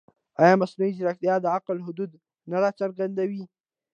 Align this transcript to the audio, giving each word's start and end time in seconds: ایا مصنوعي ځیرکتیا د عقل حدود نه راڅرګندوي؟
ایا 0.41 0.55
مصنوعي 0.61 0.91
ځیرکتیا 0.97 1.33
د 1.41 1.45
عقل 1.57 1.77
حدود 1.87 2.11
نه 2.49 2.57
راڅرګندوي؟ 2.63 3.43